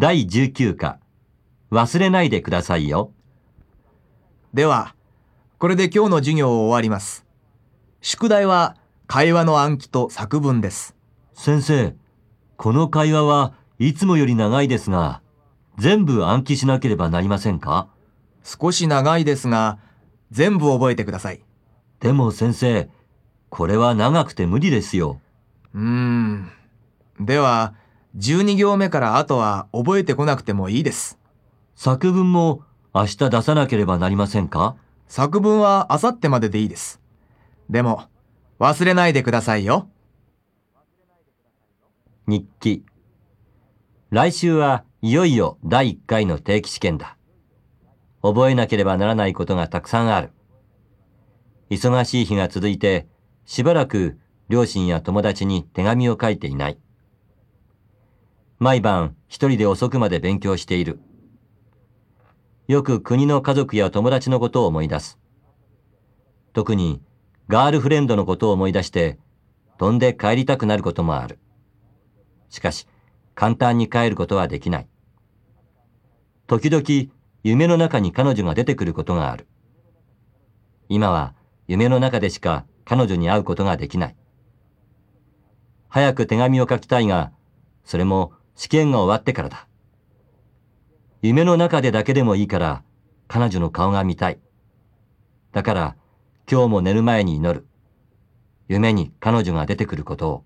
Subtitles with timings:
[0.00, 0.98] 第19課
[1.70, 3.12] 忘れないでくださいよ。
[4.54, 4.94] では、
[5.58, 7.26] これで今日の授業を終わります。
[8.00, 10.96] 宿題は会話の暗記と作文です。
[11.34, 11.94] 先生、
[12.56, 15.20] この会話はいつもより長いですが、
[15.76, 17.88] 全部暗記しなければなりませんか？
[18.42, 19.78] 少し長いですが、
[20.30, 21.42] 全部覚えてください。
[22.00, 22.88] でも先生、
[23.50, 25.20] これは長くて無理ですよ。
[25.74, 26.50] うーん。
[27.20, 27.74] では、
[28.16, 31.18] 12行目から後は覚えてこなくてもいいです。
[31.76, 34.76] 作文も明日出さなければなりませんか？
[35.06, 37.00] 作文は明後日まででいいです。
[37.68, 38.04] でも、
[38.58, 39.88] 忘れないでくださいよ。
[42.26, 42.84] 日記。
[44.10, 47.16] 来週はいよいよ第1回の定期試験だ。
[48.22, 50.30] 覚えなければならないことがたくさんある。
[51.70, 53.08] 忙しい日が続いて、
[53.46, 54.18] しばらく
[54.48, 56.78] 両親や友達に手紙を書いていない。
[58.62, 61.00] 毎晩一人で遅くまで勉強している。
[62.68, 65.18] よく国の家族や友達のことを思い出す。
[66.52, 67.00] 特に
[67.48, 69.18] ガールフレンドのことを思い出して、
[69.78, 71.38] 飛んで帰りたくなることもある。
[72.50, 72.86] しかし、
[73.34, 74.88] 簡単に帰ることはできない。
[76.46, 76.84] 時々、
[77.42, 79.48] 夢の中に彼女が出てくることがある。
[80.90, 81.34] 今は、
[81.66, 84.16] 夢の中でしか彼女に会うことができない。
[85.88, 87.32] 早く手紙を書きたいが、
[87.86, 89.66] それも試験が終わってからだ。
[91.22, 92.82] 夢の中でだけでもいいから、
[93.26, 94.38] 彼女の顔が見たい。
[95.52, 95.96] だから、
[96.46, 97.66] 今日も寝る前に祈る。
[98.68, 100.44] 夢に彼女が出てくることを。